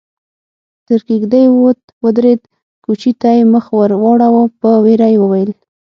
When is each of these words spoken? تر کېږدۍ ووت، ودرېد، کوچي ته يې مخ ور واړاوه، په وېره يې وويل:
تر 0.87 0.99
کېږدۍ 1.07 1.45
ووت، 1.49 1.79
ودرېد، 2.03 2.41
کوچي 2.83 3.11
ته 3.21 3.29
يې 3.37 3.43
مخ 3.53 3.65
ور 3.77 3.91
واړاوه، 4.03 4.43
په 4.59 4.69
وېره 4.83 5.07
يې 5.13 5.17
وويل: 5.21 5.51